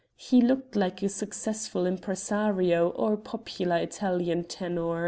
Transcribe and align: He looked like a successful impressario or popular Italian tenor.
He 0.17 0.41
looked 0.41 0.75
like 0.75 1.03
a 1.03 1.09
successful 1.09 1.83
impressario 1.85 2.89
or 2.95 3.17
popular 3.17 3.77
Italian 3.77 4.45
tenor. 4.45 4.99